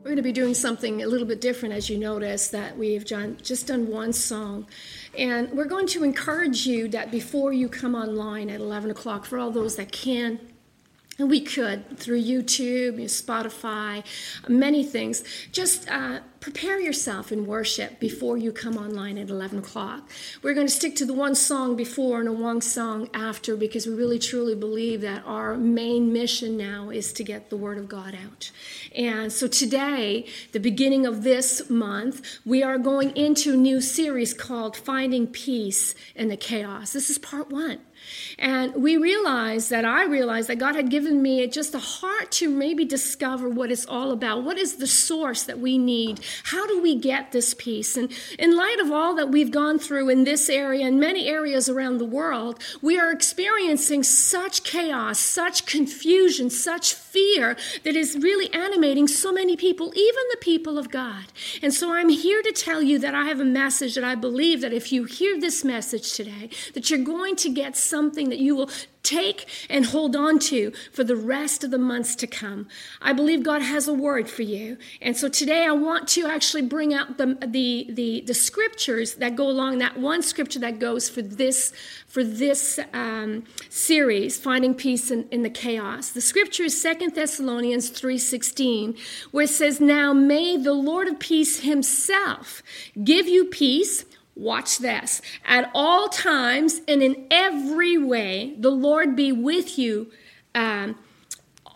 [0.00, 3.04] We're going to be doing something a little bit different, as you notice, that we've
[3.04, 4.66] just done one song.
[5.18, 9.38] And we're going to encourage you that before you come online at 11 o'clock, for
[9.38, 10.40] all those that can,
[11.18, 14.02] and we could through YouTube, Spotify,
[14.48, 15.22] many things.
[15.52, 20.08] Just uh, prepare yourself in worship before you come online at 11 o'clock.
[20.42, 23.86] We're going to stick to the one song before and a one song after because
[23.86, 27.88] we really truly believe that our main mission now is to get the Word of
[27.88, 28.50] God out.
[28.96, 34.32] And so today, the beginning of this month, we are going into a new series
[34.32, 36.94] called Finding Peace in the Chaos.
[36.94, 37.80] This is part one.
[38.38, 42.48] And we realized that I realized that God had given me just a heart to
[42.48, 44.42] maybe discover what it's all about.
[44.42, 46.20] What is the source that we need?
[46.44, 47.96] How do we get this peace?
[47.96, 51.68] And in light of all that we've gone through in this area and many areas
[51.68, 58.52] around the world, we are experiencing such chaos, such confusion, such fear that is really
[58.52, 61.24] animating so many people, even the people of God.
[61.62, 64.60] And so I'm here to tell you that I have a message that I believe
[64.60, 68.54] that if you hear this message today, that you're going to get something that you
[68.56, 68.70] will
[69.10, 72.68] take and hold on to for the rest of the months to come.
[73.00, 74.76] I believe God has a word for you.
[75.00, 79.36] And so today I want to actually bring out the, the, the, the scriptures that
[79.36, 81.72] go along that one scripture that goes for this,
[82.06, 86.10] for this um, series, Finding Peace in, in the Chaos.
[86.10, 88.98] The scripture is Second Thessalonians 3.16,
[89.32, 92.62] where it says, Now may the Lord of peace himself
[93.02, 95.20] give you peace Watch this.
[95.44, 100.10] At all times and in every way, the Lord be with you.
[100.54, 100.96] Um,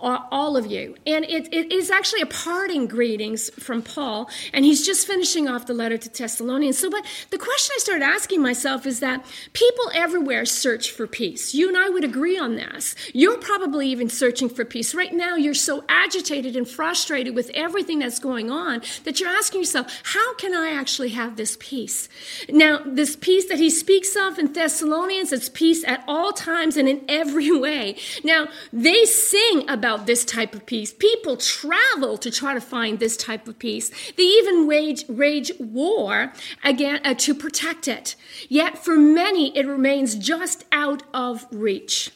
[0.00, 0.96] all of you.
[1.06, 5.66] And it, it is actually a parting greetings from Paul, and he's just finishing off
[5.66, 6.78] the letter to Thessalonians.
[6.78, 11.54] So, but the question I started asking myself is that people everywhere search for peace.
[11.54, 12.94] You and I would agree on this.
[13.12, 14.94] You're probably even searching for peace.
[14.94, 19.60] Right now, you're so agitated and frustrated with everything that's going on that you're asking
[19.60, 22.08] yourself, how can I actually have this peace?
[22.48, 26.88] Now, this peace that he speaks of in Thessalonians, it's peace at all times and
[26.88, 27.96] in every way.
[28.22, 30.94] Now, they sing about about this type of peace.
[30.94, 33.90] People travel to try to find this type of peace.
[34.16, 36.32] They even wage, wage war
[36.64, 38.16] again uh, to protect it.
[38.48, 42.12] Yet for many, it remains just out of reach.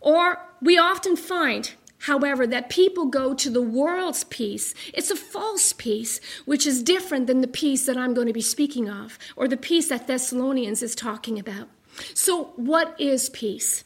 [0.00, 4.74] Or we often find however, that people go to the world's peace.
[4.92, 8.42] It's a false peace, which is different than the peace that I'm going to be
[8.42, 11.68] speaking of, or the peace that Thessalonians is talking about.
[12.12, 13.84] So, what is peace?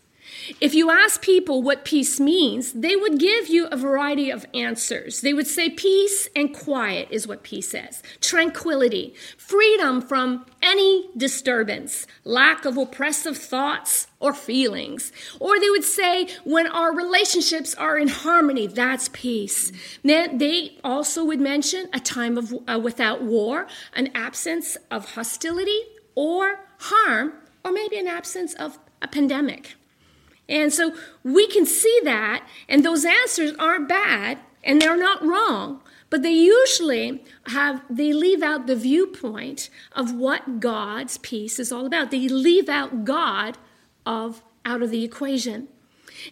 [0.60, 5.20] If you ask people what peace means, they would give you a variety of answers.
[5.20, 12.06] They would say peace and quiet is what peace is tranquility, freedom from any disturbance,
[12.24, 15.12] lack of oppressive thoughts or feelings.
[15.40, 19.72] Or they would say when our relationships are in harmony, that's peace.
[20.02, 25.80] Then they also would mention a time of uh, without war, an absence of hostility
[26.14, 27.32] or harm,
[27.64, 29.74] or maybe an absence of a pandemic.
[30.48, 35.82] And so we can see that, and those answers aren't bad and they're not wrong,
[36.10, 41.86] but they usually have, they leave out the viewpoint of what God's peace is all
[41.86, 42.10] about.
[42.10, 43.58] They leave out God
[44.06, 45.68] of, out of the equation.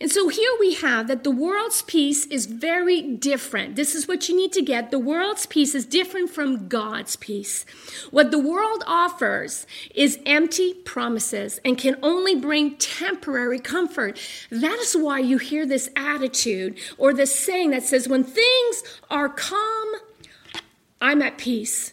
[0.01, 3.77] And so here we have that the world's peace is very different.
[3.77, 4.91] This is what you need to get.
[4.91, 7.65] The world's peace is different from God's peace.
[8.11, 14.21] What the world offers is empty promises and can only bring temporary comfort.
[14.51, 19.29] That is why you hear this attitude or this saying that says, when things are
[19.29, 19.89] calm,
[21.01, 21.93] I'm at peace.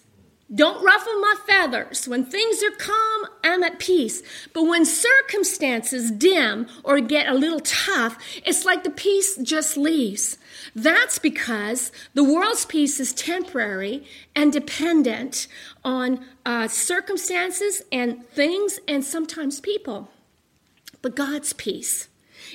[0.54, 2.08] Don't ruffle my feathers.
[2.08, 4.22] When things are calm, I'm at peace.
[4.54, 10.38] But when circumstances dim or get a little tough, it's like the peace just leaves.
[10.76, 14.06] That's because the world's peace is temporary
[14.36, 15.48] and dependent
[15.84, 20.10] on uh, circumstances and things and sometimes people.
[21.02, 22.10] But God's peace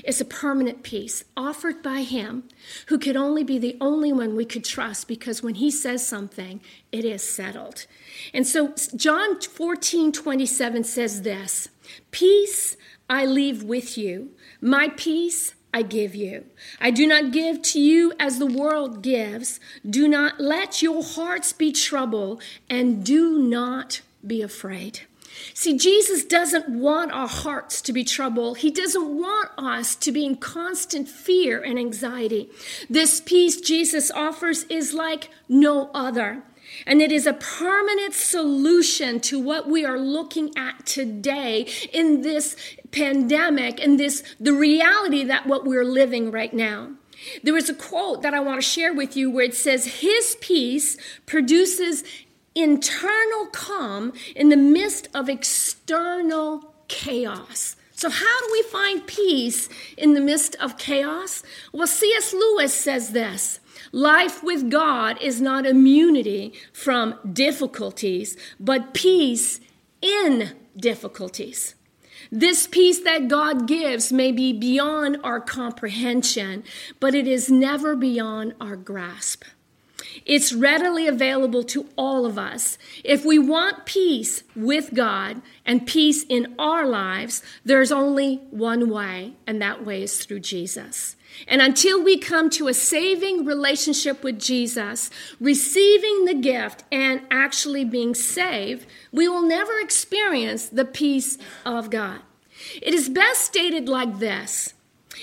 [0.05, 2.45] is a permanent peace offered by Him,
[2.87, 6.61] who could only be the only one we could trust because when He says something,
[6.93, 7.87] it is settled.
[8.33, 11.69] And so John 14 27 says this
[12.11, 12.77] Peace
[13.11, 14.31] I leave with you,
[14.61, 16.47] my peace I give you.
[16.81, 19.61] I do not give to you as the world gives.
[19.89, 25.03] Do not let your hearts be troubled, and do not be afraid.
[25.55, 28.59] See, Jesus doesn't want our hearts to be troubled.
[28.59, 32.51] He doesn't want us to be in constant fear and anxiety.
[32.89, 36.43] This peace Jesus offers is like no other.
[36.87, 42.57] And it is a permanent solution to what we are looking at today in this
[42.91, 46.91] pandemic and this the reality that what we're living right now.
[47.43, 50.37] There is a quote that I want to share with you where it says, His
[50.41, 50.97] peace
[51.27, 52.05] produces
[52.63, 57.77] internal calm in the midst of external chaos.
[57.93, 61.43] So, how do we find peace in the midst of chaos?
[61.73, 62.33] Well, C.S.
[62.33, 63.59] Lewis says this
[63.93, 69.61] Life with God is not immunity from difficulties, but peace
[70.01, 71.75] in difficulties.
[72.31, 76.63] This peace that God gives may be beyond our comprehension,
[77.01, 79.45] but it is never beyond our grasp.
[80.25, 82.79] It's readily available to all of us.
[83.05, 89.35] If we want peace with God and peace in our lives, there's only one way,
[89.47, 91.17] and that way is through Jesus.
[91.47, 95.11] And until we come to a saving relationship with Jesus,
[95.41, 102.21] receiving the gift and actually being saved, we will never experience the peace of God.
[102.83, 104.75] It is best stated like this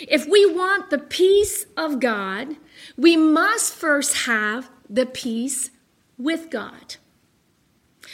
[0.08, 2.58] If we want the peace of God,
[2.98, 5.70] we must first have the peace
[6.18, 6.96] with God.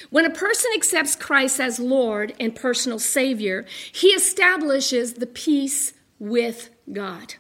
[0.10, 6.70] When a person accepts Christ as Lord and personal Savior, he establishes the peace with
[6.92, 7.36] God.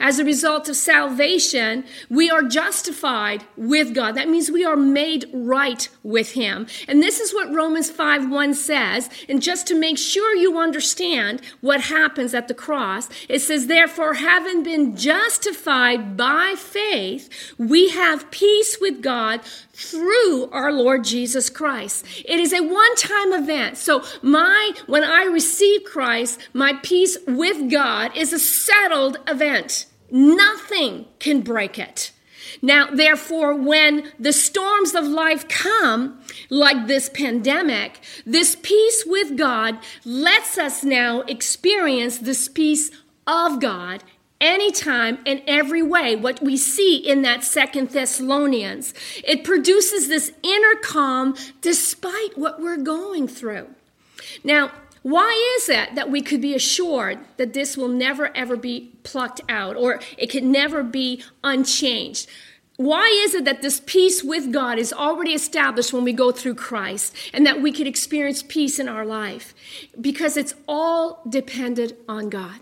[0.00, 4.12] As a result of salvation, we are justified with God.
[4.12, 6.66] That means we are made right with Him.
[6.86, 9.10] And this is what Romans 5 1 says.
[9.28, 14.14] And just to make sure you understand what happens at the cross, it says, Therefore,
[14.14, 19.40] having been justified by faith, we have peace with God
[19.78, 22.04] through our Lord Jesus Christ.
[22.24, 23.78] It is a one-time event.
[23.78, 29.86] So my when I receive Christ, my peace with God is a settled event.
[30.10, 32.10] Nothing can break it.
[32.60, 36.20] Now, therefore, when the storms of life come,
[36.50, 42.90] like this pandemic, this peace with God lets us now experience this peace
[43.26, 44.02] of God
[44.40, 48.94] anytime in every way what we see in that second thessalonians
[49.24, 53.66] it produces this inner calm despite what we're going through
[54.44, 54.70] now
[55.02, 59.40] why is it that we could be assured that this will never ever be plucked
[59.48, 62.28] out or it can never be unchanged
[62.78, 66.54] why is it that this peace with God is already established when we go through
[66.54, 69.52] Christ and that we could experience peace in our life?
[70.00, 72.60] Because it's all dependent on God.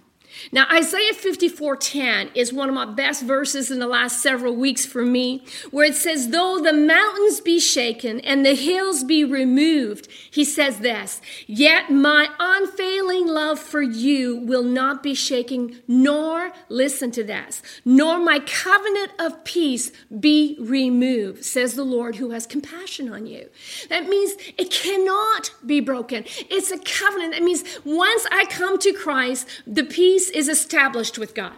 [0.52, 5.04] Now, Isaiah 54:10 is one of my best verses in the last several weeks for
[5.04, 10.44] me, where it says, Though the mountains be shaken and the hills be removed, he
[10.44, 17.24] says this, Yet my unfailing love for you will not be shaken, nor, listen to
[17.24, 19.90] this, nor my covenant of peace
[20.20, 23.48] be removed, says the Lord who has compassion on you.
[23.88, 26.24] That means it cannot be broken.
[26.50, 27.32] It's a covenant.
[27.32, 31.54] That means once I come to Christ, the peace peace is established with God.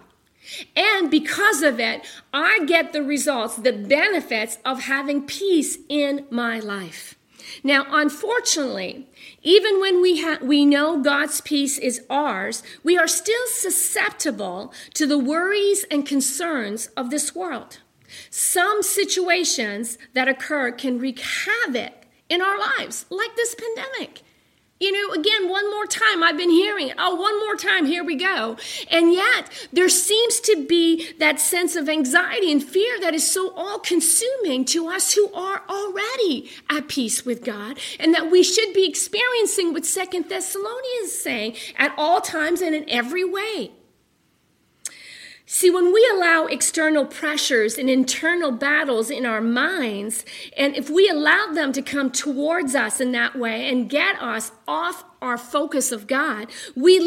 [0.75, 6.59] And because of it, I get the results, the benefits of having peace in my
[6.59, 7.17] life.
[7.62, 9.06] Now, unfortunately,
[9.43, 15.06] even when we, ha- we know God's peace is ours, we are still susceptible to
[15.06, 17.79] the worries and concerns of this world.
[18.31, 21.93] Some situations that occur can wreak havoc
[22.29, 24.23] in our lives, like this pandemic.
[24.80, 26.96] You know, again, one more time, I've been hearing it.
[26.98, 28.56] Oh, one more time, here we go.
[28.90, 33.52] And yet, there seems to be that sense of anxiety and fear that is so
[33.56, 38.72] all consuming to us who are already at peace with God, and that we should
[38.72, 43.72] be experiencing what Second Thessalonians is saying at all times and in every way.
[45.50, 50.22] See, when we allow external pressures and internal battles in our minds,
[50.58, 54.52] and if we allow them to come towards us in that way and get us
[54.69, 56.98] off our focus of God, we,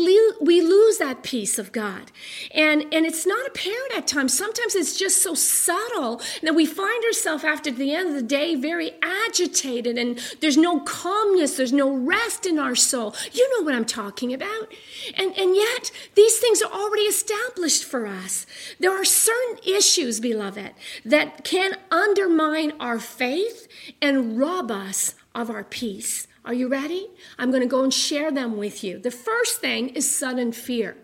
[0.41, 2.12] we lose that peace of God.
[2.53, 4.38] And, and it's not apparent at times.
[4.38, 8.56] Sometimes it's just so subtle that we find ourselves after the end of the day
[8.56, 13.15] very agitated and there's no calmness, there's no rest in our soul.
[13.32, 14.72] You know what I'm talking about.
[15.15, 18.46] And, and yet, these things are already established for us.
[18.80, 20.72] There are certain issues, beloved,
[21.06, 23.68] that can undermine our faith
[24.01, 26.27] and rob us of our peace.
[26.43, 27.09] Are you ready?
[27.38, 29.00] I'm going to go and share them with you.
[29.00, 30.97] The first thing is sudden fear.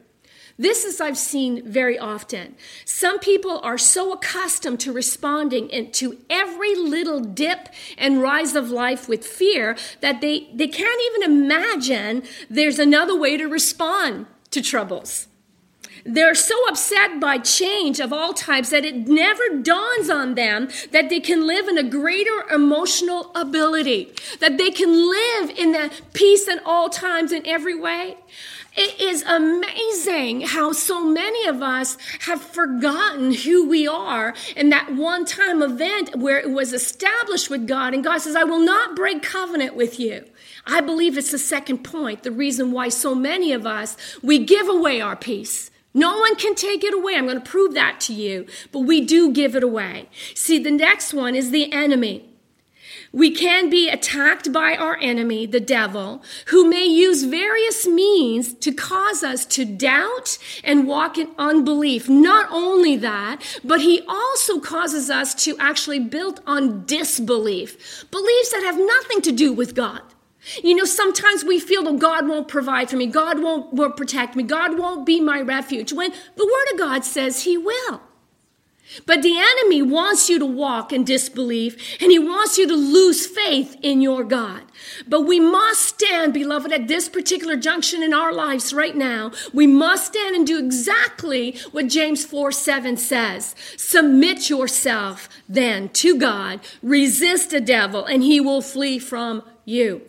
[0.60, 2.56] This is I've seen very often.
[2.84, 9.08] Some people are so accustomed to responding to every little dip and rise of life
[9.08, 15.27] with fear that they, they can't even imagine there's another way to respond to troubles.
[16.10, 21.10] They're so upset by change of all types that it never dawns on them that
[21.10, 26.48] they can live in a greater emotional ability, that they can live in that peace
[26.48, 28.16] at all times in every way.
[28.78, 34.94] It is amazing how so many of us have forgotten who we are in that
[34.94, 38.96] one time event where it was established with God, and God says, I will not
[38.96, 40.24] break covenant with you.
[40.66, 44.70] I believe it's the second point, the reason why so many of us, we give
[44.70, 45.72] away our peace.
[45.98, 47.16] No one can take it away.
[47.16, 50.10] I'm going to prove that to you, but we do give it away.
[50.36, 52.24] See, the next one is the enemy.
[53.12, 58.72] We can be attacked by our enemy, the devil, who may use various means to
[58.72, 62.08] cause us to doubt and walk in unbelief.
[62.08, 68.62] Not only that, but he also causes us to actually build on disbelief, beliefs that
[68.64, 70.04] have nothing to do with God.
[70.64, 74.36] You know, sometimes we feel that God won't provide for me, God won't, won't protect
[74.36, 78.02] me, God won't be my refuge, when the Word of God says He will.
[79.06, 83.28] But the enemy wants you to walk in disbelief and he wants you to lose
[83.28, 84.64] faith in your God.
[85.08, 89.32] But we must stand, beloved, at this particular junction in our lives right now.
[89.54, 93.56] We must stand and do exactly what James 4 7 says.
[93.76, 100.02] Submit yourself then to God, resist the devil, and he will flee from you.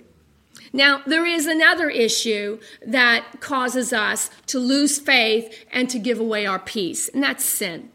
[0.72, 6.46] Now, there is another issue that causes us to lose faith and to give away
[6.46, 7.90] our peace, and that's sin.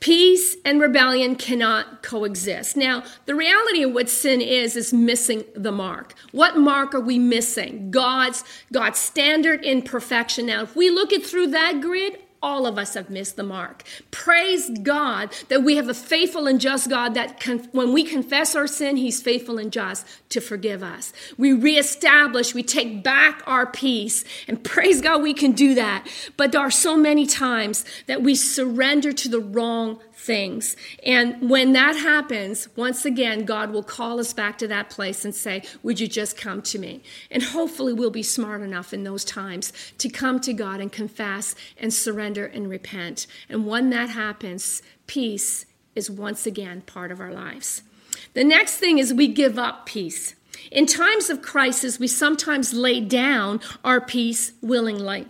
[0.00, 2.74] Peace and rebellion cannot coexist.
[2.74, 6.14] Now, the reality of what sin is is missing the mark.
[6.32, 7.90] What mark are we missing?
[7.90, 10.46] God's God's standard in perfection.
[10.46, 13.82] Now, if we look it through that grid, all of us have missed the mark.
[14.10, 18.54] Praise God that we have a faithful and just God that con- when we confess
[18.54, 21.12] our sin, He's faithful and just to forgive us.
[21.36, 26.06] We reestablish, we take back our peace, and praise God we can do that.
[26.36, 30.76] But there are so many times that we surrender to the wrong things.
[31.04, 35.34] And when that happens, once again, God will call us back to that place and
[35.34, 37.02] say, Would you just come to me?
[37.30, 41.54] And hopefully, we'll be smart enough in those times to come to God and confess
[41.78, 43.26] and surrender and repent.
[43.48, 47.82] And when that happens, peace is once again part of our lives.
[48.34, 50.34] The next thing is we give up peace.
[50.70, 55.26] In times of crisis, we sometimes lay down our peace willingly.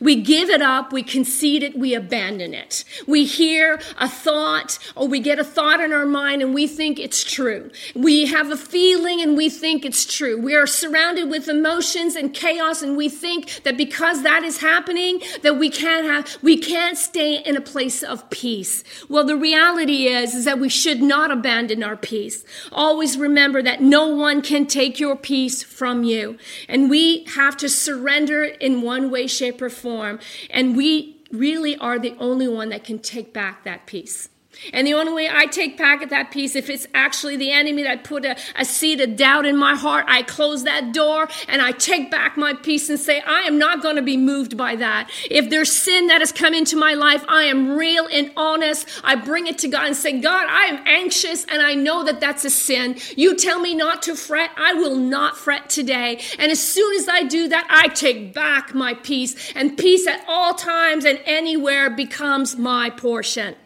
[0.00, 2.84] We give it up, we concede it, we abandon it.
[3.06, 6.98] We hear a thought or we get a thought in our mind and we think
[6.98, 7.70] it's true.
[7.94, 10.40] We have a feeling and we think it's true.
[10.40, 15.20] We are surrounded with emotions and chaos and we think that because that is happening
[15.42, 18.84] that we can't have we can't stay in a place of peace.
[19.08, 22.44] Well, the reality is is that we should not abandon our peace.
[22.70, 26.38] Always remember that no one can take your peace from you.
[26.68, 30.20] And we have to surrender in one way shape or form.
[30.50, 34.28] And we really are the only one that can take back that peace.
[34.72, 37.82] And the only way I take back at that peace, if it's actually the enemy
[37.82, 41.60] that put a, a seed of doubt in my heart, I close that door and
[41.60, 44.76] I take back my peace and say, I am not going to be moved by
[44.76, 45.10] that.
[45.30, 48.88] If there's sin that has come into my life, I am real and honest.
[49.02, 52.20] I bring it to God and say, God, I am anxious and I know that
[52.20, 52.96] that's a sin.
[53.16, 54.50] You tell me not to fret.
[54.56, 56.20] I will not fret today.
[56.38, 59.52] And as soon as I do that, I take back my peace.
[59.54, 63.56] And peace at all times and anywhere becomes my portion.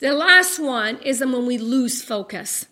[0.00, 2.66] The last one is when we lose focus.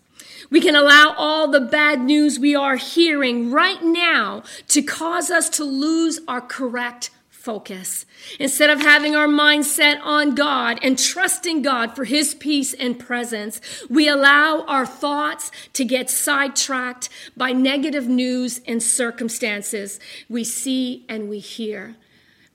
[0.49, 5.47] We can allow all the bad news we are hearing right now to cause us
[5.51, 8.07] to lose our correct focus.
[8.39, 13.61] Instead of having our mindset on God and trusting God for His peace and presence,
[13.89, 21.29] we allow our thoughts to get sidetracked by negative news and circumstances we see and
[21.29, 21.95] we hear.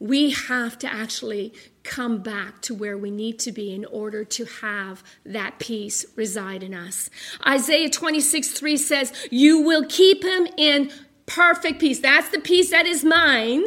[0.00, 1.54] We have to actually
[1.84, 6.62] come back to where we need to be in order to have that peace reside
[6.62, 7.10] in us.
[7.46, 10.90] Isaiah 26 3 says, You will keep him in
[11.26, 12.00] perfect peace.
[12.00, 13.64] That's the peace that is mine,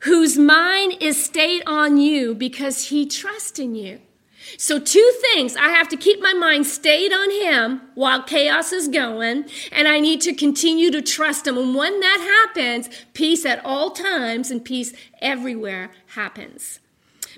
[0.00, 4.00] whose mind is stayed on you because he trusts in you.
[4.58, 8.88] So, two things I have to keep my mind stayed on Him while chaos is
[8.88, 11.56] going, and I need to continue to trust Him.
[11.56, 16.80] And when that happens, peace at all times and peace everywhere happens.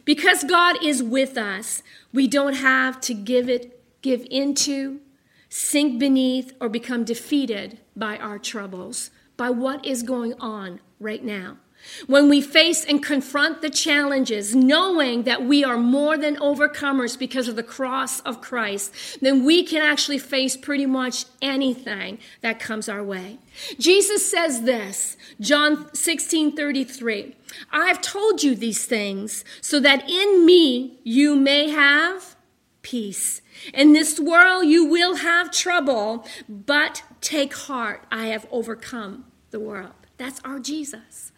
[0.05, 1.83] Because God is with us,
[2.13, 5.01] we don't have to give it, give into,
[5.49, 11.57] sink beneath, or become defeated by our troubles, by what is going on right now.
[12.07, 17.49] When we face and confront the challenges, knowing that we are more than overcomers because
[17.49, 22.89] of the cross of Christ, then we can actually face pretty much anything that comes
[22.89, 23.39] our way.
[23.79, 27.37] Jesus says this, John 16 33.
[27.71, 32.37] I've told you these things so that in me you may have
[32.83, 33.41] peace.
[33.73, 38.05] In this world you will have trouble, but take heart.
[38.11, 39.93] I have overcome the world.
[40.19, 41.33] That's our Jesus.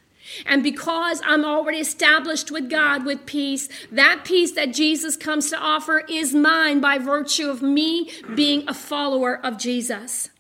[0.47, 5.59] And because I'm already established with God with peace, that peace that Jesus comes to
[5.59, 10.31] offer is mine by virtue of me being a follower of Jesus.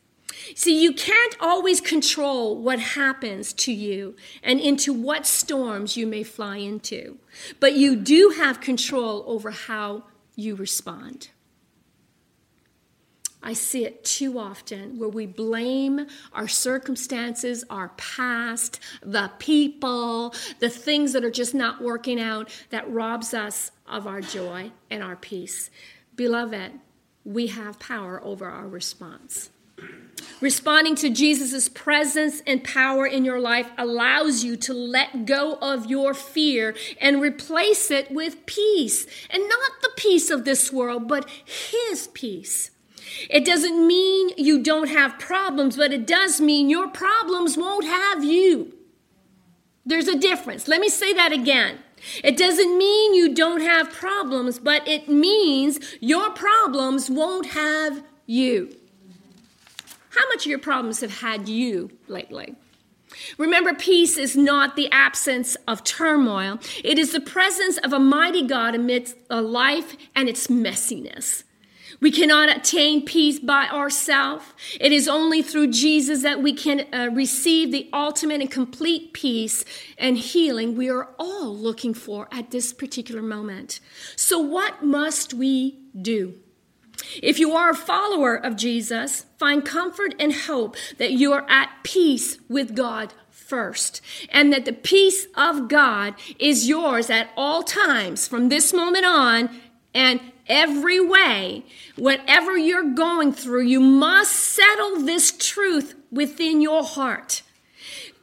[0.54, 6.22] See, you can't always control what happens to you and into what storms you may
[6.22, 7.18] fly into,
[7.60, 10.04] but you do have control over how
[10.36, 11.28] you respond.
[13.42, 20.68] I see it too often where we blame our circumstances, our past, the people, the
[20.68, 25.16] things that are just not working out that robs us of our joy and our
[25.16, 25.70] peace.
[26.16, 26.72] Beloved,
[27.24, 29.50] we have power over our response.
[30.40, 35.86] Responding to Jesus' presence and power in your life allows you to let go of
[35.86, 39.06] your fear and replace it with peace.
[39.30, 42.70] And not the peace of this world, but His peace.
[43.30, 48.24] It doesn't mean you don't have problems, but it does mean your problems won't have
[48.24, 48.74] you.
[49.86, 50.68] There's a difference.
[50.68, 51.78] Let me say that again.
[52.22, 58.76] It doesn't mean you don't have problems, but it means your problems won't have you.
[60.10, 62.54] How much of your problems have had you lately?
[63.36, 68.46] Remember, peace is not the absence of turmoil, it is the presence of a mighty
[68.46, 71.44] God amidst a life and its messiness.
[72.00, 74.44] We cannot attain peace by ourselves.
[74.80, 79.64] It is only through Jesus that we can uh, receive the ultimate and complete peace
[79.98, 83.80] and healing we are all looking for at this particular moment.
[84.14, 86.34] So, what must we do?
[87.22, 91.70] If you are a follower of Jesus, find comfort and hope that you are at
[91.82, 94.00] peace with God first,
[94.30, 99.48] and that the peace of God is yours at all times from this moment on
[99.94, 101.64] and every way,
[101.96, 107.42] whatever you're going through, you must settle this truth within your heart.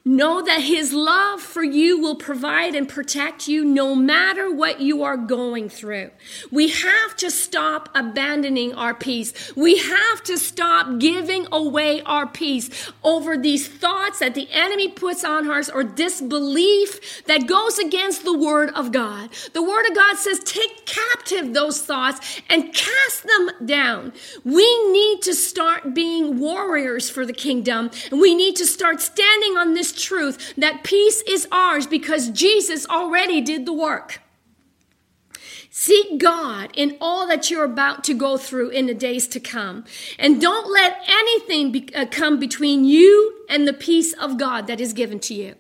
[0.08, 5.02] Know that His love for you will provide and protect you no matter what you
[5.02, 6.12] are going through.
[6.52, 9.34] We have to stop abandoning our peace.
[9.56, 15.24] We have to stop giving away our peace over these thoughts that the enemy puts
[15.24, 19.32] on us or disbelief that goes against the Word of God.
[19.54, 24.14] The Word of God says, take captive those thoughts and cast them down.
[24.44, 29.58] We need to start being warriors for the kingdom, and we need to start standing
[29.58, 34.22] on this truth that peace is ours because Jesus already did the work.
[35.78, 39.84] Seek God in all that you're about to go through in the days to come.
[40.18, 44.80] And don't let anything be, uh, come between you and the peace of God that
[44.80, 45.56] is given to you.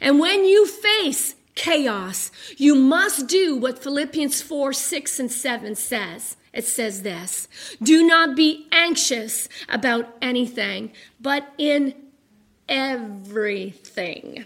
[0.00, 6.36] And when you face chaos, you must do what Philippians 4 6 and 7 says.
[6.54, 7.46] It says this
[7.82, 11.94] Do not be anxious about anything, but in
[12.68, 14.44] everything.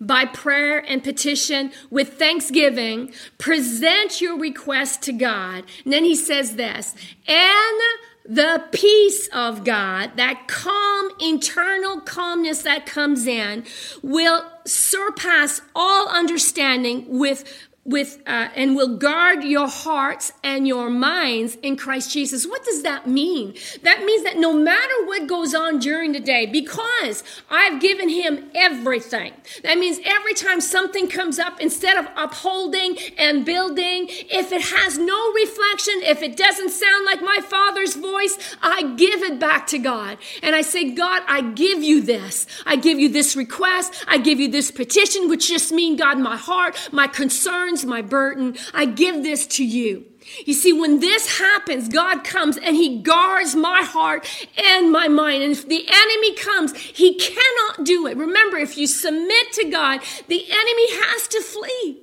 [0.00, 5.64] By prayer and petition with thanksgiving, present your request to God.
[5.84, 6.94] And then he says this,
[7.28, 7.80] and
[8.24, 13.64] the peace of God, that calm, internal calmness that comes in,
[14.02, 17.44] will surpass all understanding with
[17.90, 22.46] with uh, and will guard your hearts and your minds in Christ Jesus.
[22.46, 23.54] What does that mean?
[23.82, 28.50] That means that no matter what goes on during the day, because I've given him
[28.54, 29.32] everything.
[29.62, 34.98] That means every time something comes up, instead of upholding and building, if it has
[34.98, 39.78] no reflection, if it doesn't sound like my Father's voice, I give it back to
[39.78, 40.18] God.
[40.42, 42.46] And I say, God, I give you this.
[42.66, 44.04] I give you this request.
[44.06, 48.56] I give you this petition, which just means, God, my heart, my concern my burden.
[48.72, 50.06] I give this to you.
[50.44, 55.42] You see, when this happens, God comes and He guards my heart and my mind.
[55.42, 58.16] And if the enemy comes, He cannot do it.
[58.16, 62.02] Remember, if you submit to God, the enemy has to flee.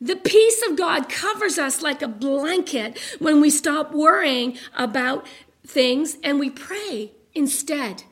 [0.00, 5.26] The peace of God covers us like a blanket when we stop worrying about
[5.66, 8.04] things and we pray instead.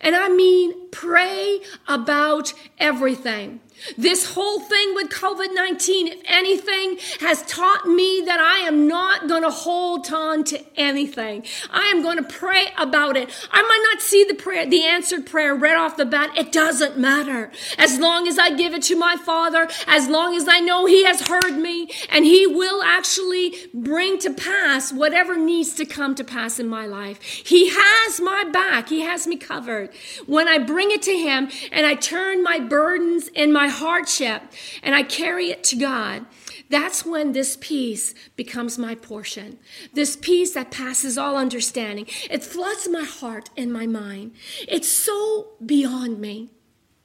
[0.00, 3.60] And I mean, pray about everything.
[3.96, 9.28] This whole thing with COVID 19, if anything, has taught me that I am not
[9.28, 11.44] going to hold on to anything.
[11.70, 13.30] I am going to pray about it.
[13.50, 16.36] I might not see the prayer, the answered prayer right off the bat.
[16.36, 17.50] It doesn't matter.
[17.78, 21.04] As long as I give it to my Father, as long as I know He
[21.04, 26.24] has heard me, and He will actually bring to pass whatever needs to come to
[26.24, 27.22] pass in my life.
[27.22, 29.90] He has my back, He has me covered.
[30.26, 34.42] When I bring it to Him and I turn my burdens and my hardship
[34.82, 36.26] and I carry it to God,
[36.68, 39.58] that's when this peace becomes my portion.
[39.92, 42.06] This peace that passes all understanding.
[42.30, 44.32] It floods my heart and my mind.
[44.68, 46.50] It's so beyond me.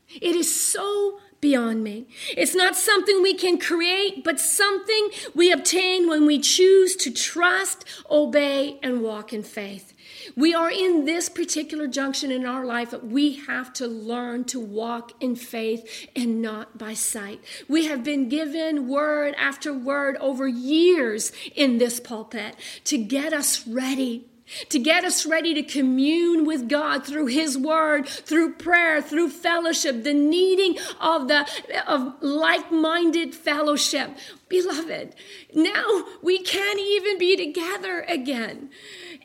[0.09, 2.07] It is so beyond me.
[2.37, 7.83] It's not something we can create, but something we obtain when we choose to trust,
[8.09, 9.93] obey, and walk in faith.
[10.35, 14.59] We are in this particular junction in our life that we have to learn to
[14.59, 17.41] walk in faith and not by sight.
[17.67, 23.67] We have been given word after word over years in this pulpit to get us
[23.67, 24.25] ready
[24.69, 30.03] to get us ready to commune with God through His Word, through prayer, through fellowship,
[30.03, 31.47] the needing of the
[31.87, 34.11] of like-minded fellowship.
[34.49, 35.15] Beloved,
[35.53, 38.69] now we can't even be together again.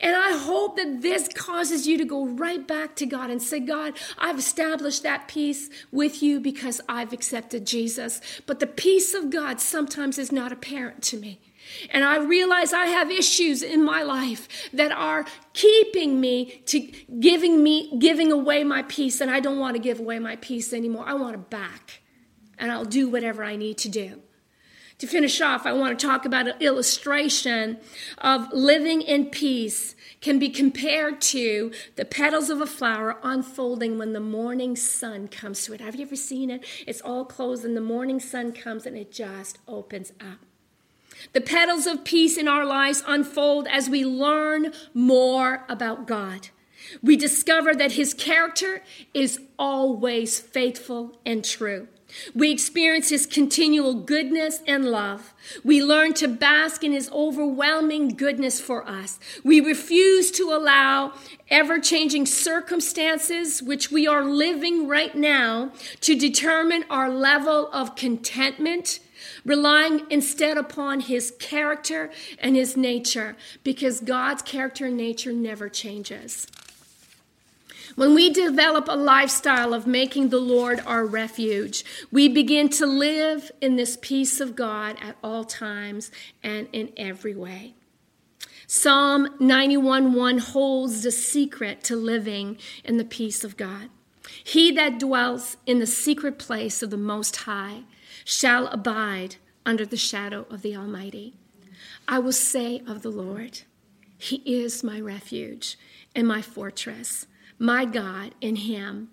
[0.00, 3.60] And I hope that this causes you to go right back to God and say,
[3.60, 8.20] God, I've established that peace with you because I've accepted Jesus.
[8.46, 11.40] But the peace of God sometimes is not apparent to me.
[11.90, 16.80] And I realize I have issues in my life that are keeping me to
[17.18, 20.72] giving me giving away my peace and I don't want to give away my peace
[20.72, 21.04] anymore.
[21.06, 22.02] I want it back.
[22.58, 24.22] And I'll do whatever I need to do.
[24.98, 27.78] To finish off, I want to talk about an illustration
[28.16, 34.14] of living in peace can be compared to the petals of a flower unfolding when
[34.14, 35.82] the morning sun comes to it.
[35.82, 36.64] Have you ever seen it?
[36.86, 40.38] It's all closed and the morning sun comes and it just opens up.
[41.34, 46.48] The petals of peace in our lives unfold as we learn more about God.
[47.02, 48.82] We discover that his character
[49.12, 51.88] is always faithful and true.
[52.34, 55.34] We experience his continual goodness and love.
[55.64, 59.18] We learn to bask in his overwhelming goodness for us.
[59.44, 61.12] We refuse to allow
[61.50, 69.00] ever changing circumstances, which we are living right now, to determine our level of contentment
[69.44, 76.46] relying instead upon his character and his nature, because God's character and nature never changes.
[77.96, 81.82] When we develop a lifestyle of making the Lord our refuge,
[82.12, 86.10] we begin to live in this peace of God at all times
[86.42, 87.74] and in every way.
[88.66, 93.88] Psalm 91:1 holds the secret to living in the peace of God.
[94.44, 97.84] He that dwells in the secret place of the Most High
[98.26, 101.32] shall abide under the shadow of the Almighty.
[102.06, 103.62] I will say of the Lord,
[104.18, 105.78] He is my refuge
[106.14, 107.26] and my fortress,
[107.58, 109.10] my God, in Him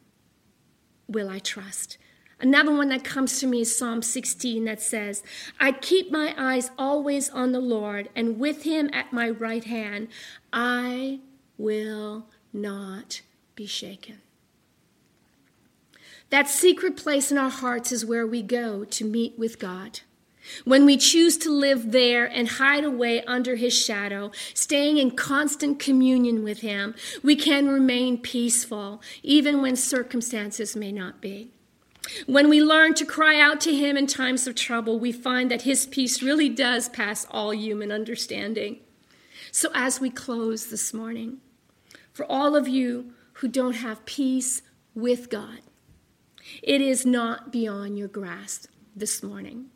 [1.08, 1.97] will I trust.
[2.39, 5.23] Another one that comes to me is Psalm 16 that says,
[5.62, 10.10] I keep my eyes always on the Lord, and with him at my right hand,
[10.51, 11.21] I
[11.58, 13.21] will not
[13.56, 14.19] be shaken.
[16.32, 20.01] That secret place in our hearts is where we go to meet with God.
[20.65, 25.79] When we choose to live there and hide away under his shadow, staying in constant
[25.79, 31.49] communion with him, we can remain peaceful, even when circumstances may not be.
[32.25, 35.62] When we learn to cry out to him in times of trouble, we find that
[35.62, 38.79] his peace really does pass all human understanding.
[39.51, 41.38] So, as we close this morning,
[42.12, 44.62] for all of you who don't have peace
[44.93, 45.62] with God,
[46.62, 49.69] it is not beyond your grasp this morning.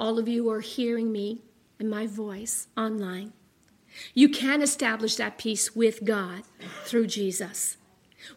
[0.00, 1.42] All of you are hearing me
[1.78, 3.34] and my voice online.
[4.14, 6.44] You can establish that peace with God
[6.84, 7.76] through Jesus.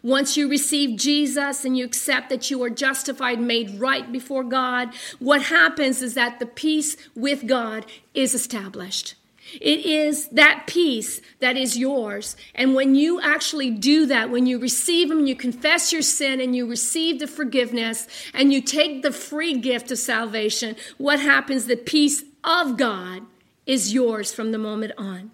[0.02, 4.94] Once you receive Jesus and you accept that you are justified, made right before God,
[5.18, 9.14] what happens is that the peace with God is established.
[9.60, 12.36] It is that peace that is yours.
[12.54, 16.54] And when you actually do that, when you receive Him, you confess your sin and
[16.54, 21.66] you receive the forgiveness and you take the free gift of salvation, what happens?
[21.66, 23.22] The peace of God
[23.66, 25.30] is yours from the moment on.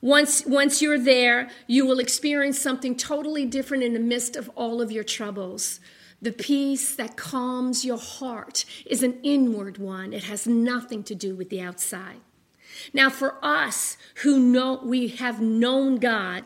[0.00, 4.80] Once, once you're there, you will experience something totally different in the midst of all
[4.80, 5.78] of your troubles.
[6.22, 11.34] The peace that calms your heart is an inward one, it has nothing to do
[11.34, 12.20] with the outside.
[12.92, 16.44] Now, for us who know we have known God,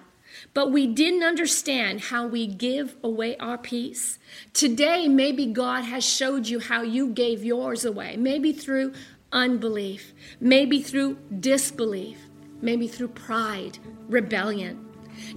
[0.52, 4.18] but we didn't understand how we give away our peace.
[4.52, 8.92] Today, maybe God has showed you how you gave yours away, maybe through
[9.32, 12.18] unbelief, maybe through disbelief,
[12.60, 14.86] maybe through pride, rebellion.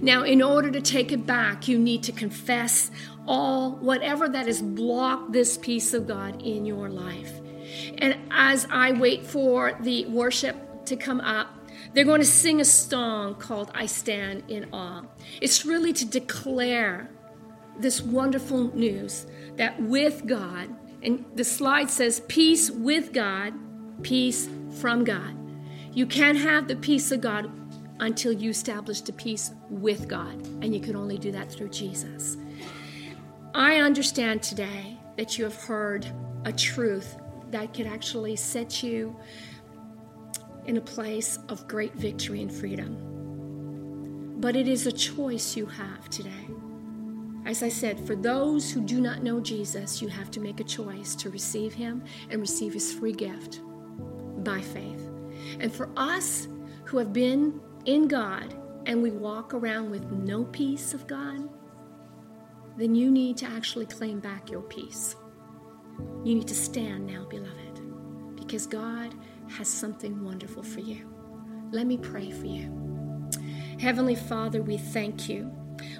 [0.00, 2.90] Now, in order to take it back, you need to confess
[3.26, 7.40] all, whatever that has blocked this peace of God in your life.
[7.98, 10.56] And as I wait for the worship
[10.88, 11.48] to come up,
[11.94, 15.04] they're going to sing a song called I Stand in Awe.
[15.40, 17.10] It's really to declare
[17.78, 23.54] this wonderful news that with God, and the slide says, peace with God,
[24.02, 24.48] peace
[24.80, 25.34] from God.
[25.92, 27.50] You can't have the peace of God
[28.00, 32.36] until you establish the peace with God, and you can only do that through Jesus.
[33.54, 36.06] I understand today that you have heard
[36.44, 37.16] a truth
[37.50, 39.16] that could actually set you
[40.68, 44.36] in a place of great victory and freedom.
[44.38, 46.46] But it is a choice you have today.
[47.46, 50.64] As I said, for those who do not know Jesus, you have to make a
[50.64, 53.60] choice to receive him and receive his free gift
[54.44, 55.10] by faith.
[55.58, 56.48] And for us
[56.84, 58.54] who have been in God
[58.84, 61.48] and we walk around with no peace of God,
[62.76, 65.16] then you need to actually claim back your peace.
[66.24, 69.14] You need to stand now, beloved, because God
[69.50, 71.08] has something wonderful for you.
[71.70, 73.30] Let me pray for you.
[73.80, 75.50] Heavenly Father, we thank you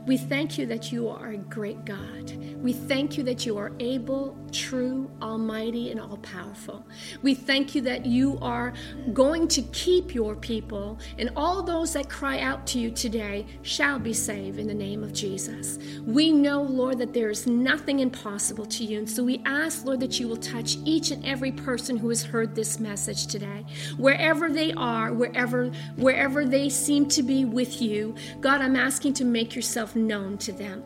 [0.06, 2.32] we thank you that you are a great God.
[2.62, 6.84] We thank you that you are able, true, almighty, and all powerful.
[7.22, 8.72] We thank you that you are
[9.12, 13.98] going to keep your people, and all those that cry out to you today shall
[13.98, 15.78] be saved in the name of Jesus.
[16.04, 18.98] We know, Lord, that there is nothing impossible to you.
[18.98, 22.22] And so we ask, Lord, that you will touch each and every person who has
[22.22, 23.64] heard this message today.
[23.96, 29.24] Wherever they are, wherever wherever they seem to be with you, God, I'm asking to
[29.24, 30.82] make yourself yourself known to them.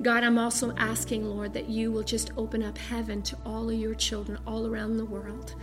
[0.00, 3.76] God, I'm also asking, Lord, that you will just open up heaven to all of
[3.76, 5.54] your children all around the world.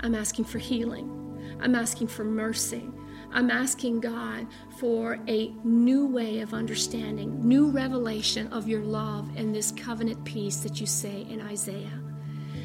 [0.00, 1.58] I'm asking for healing.
[1.60, 2.88] I'm asking for mercy.
[3.30, 4.46] I'm asking God
[4.78, 10.56] for a new way of understanding, new revelation of your love and this covenant peace
[10.58, 12.00] that you say in Isaiah.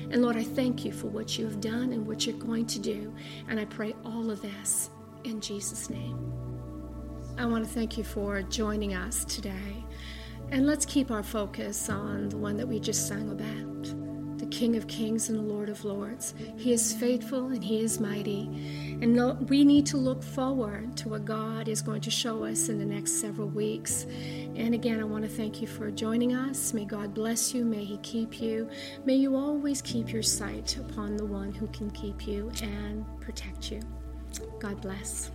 [0.10, 2.80] And Lord, I thank you for what you have done and what you're going to
[2.80, 3.14] do.
[3.50, 4.90] And I pray all of this
[5.26, 6.49] in Jesus' name.
[7.40, 9.86] I want to thank you for joining us today.
[10.52, 14.76] And let's keep our focus on the one that we just sang about the King
[14.76, 16.34] of Kings and the Lord of Lords.
[16.58, 18.42] He is faithful and He is mighty.
[19.02, 22.78] And we need to look forward to what God is going to show us in
[22.78, 24.04] the next several weeks.
[24.04, 26.74] And again, I want to thank you for joining us.
[26.74, 27.64] May God bless you.
[27.64, 28.70] May He keep you.
[29.06, 33.72] May you always keep your sight upon the one who can keep you and protect
[33.72, 33.80] you.
[34.60, 35.32] God bless.